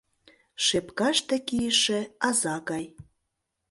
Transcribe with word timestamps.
Шепкаште 0.65 1.35
кийыше 1.47 1.99
аза 2.27 2.55
гай. 2.69 2.85